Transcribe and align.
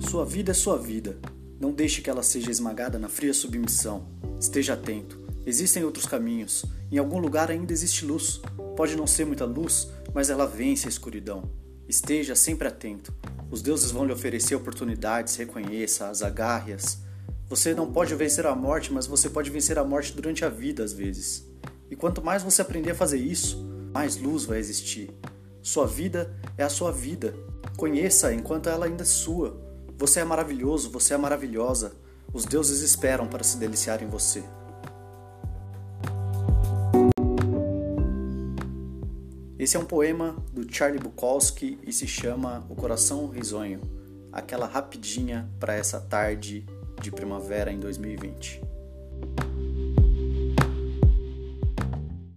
Sua 0.00 0.24
vida 0.24 0.50
é 0.50 0.54
sua 0.54 0.78
vida. 0.78 1.18
Não 1.60 1.72
deixe 1.72 2.00
que 2.00 2.08
ela 2.08 2.22
seja 2.22 2.50
esmagada 2.50 2.98
na 2.98 3.08
fria 3.08 3.34
submissão. 3.34 4.08
Esteja 4.40 4.72
atento. 4.72 5.20
Existem 5.46 5.84
outros 5.84 6.06
caminhos. 6.06 6.64
Em 6.90 6.96
algum 6.96 7.18
lugar 7.18 7.50
ainda 7.50 7.72
existe 7.72 8.06
luz. 8.06 8.40
Pode 8.76 8.96
não 8.96 9.06
ser 9.06 9.26
muita 9.26 9.44
luz, 9.44 9.88
mas 10.14 10.30
ela 10.30 10.46
vence 10.46 10.86
a 10.86 10.88
escuridão. 10.88 11.50
Esteja 11.86 12.34
sempre 12.34 12.66
atento. 12.66 13.14
Os 13.50 13.60
deuses 13.60 13.90
vão 13.90 14.06
lhe 14.06 14.12
oferecer 14.12 14.54
oportunidades, 14.54 15.36
reconheça-as, 15.36 16.22
agarre-as. 16.22 16.98
Você 17.48 17.74
não 17.74 17.92
pode 17.92 18.14
vencer 18.14 18.46
a 18.46 18.54
morte, 18.54 18.92
mas 18.92 19.06
você 19.06 19.28
pode 19.28 19.50
vencer 19.50 19.78
a 19.78 19.84
morte 19.84 20.14
durante 20.14 20.44
a 20.44 20.48
vida 20.48 20.82
às 20.82 20.94
vezes. 20.94 21.46
E 21.90 21.94
quanto 21.94 22.24
mais 22.24 22.42
você 22.42 22.62
aprender 22.62 22.92
a 22.92 22.96
fazer 22.96 23.18
isso, 23.18 23.62
mais 23.92 24.16
luz 24.16 24.46
vai 24.46 24.58
existir. 24.58 25.10
Sua 25.62 25.86
vida 25.86 26.34
é 26.56 26.64
a 26.64 26.70
sua 26.70 26.90
vida. 26.90 27.34
Conheça 27.76 28.32
enquanto 28.32 28.68
ela 28.68 28.86
ainda 28.86 29.02
é 29.02 29.06
sua. 29.06 29.69
Você 30.00 30.20
é 30.20 30.24
maravilhoso, 30.24 30.88
você 30.88 31.12
é 31.12 31.18
maravilhosa. 31.18 31.92
Os 32.32 32.46
deuses 32.46 32.80
esperam 32.80 33.26
para 33.26 33.44
se 33.44 33.58
deliciar 33.58 34.02
em 34.02 34.06
você. 34.06 34.42
Esse 39.58 39.76
é 39.76 39.78
um 39.78 39.84
poema 39.84 40.42
do 40.54 40.66
Charlie 40.72 40.98
Bukowski 40.98 41.78
e 41.86 41.92
se 41.92 42.06
chama 42.06 42.64
O 42.70 42.74
Coração 42.74 43.28
Risonho 43.28 43.82
aquela 44.32 44.64
rapidinha 44.64 45.50
para 45.60 45.74
essa 45.74 46.00
tarde 46.00 46.64
de 47.02 47.10
primavera 47.10 47.70
em 47.70 47.78
2020. 47.78 48.62